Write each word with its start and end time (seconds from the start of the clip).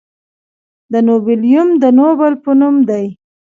د 0.91 0.93
نوبلیوم 1.07 1.69
د 1.81 1.85
نوبل 1.99 2.33
په 2.43 2.51
نوم 2.59 2.75
دی. 2.89 3.05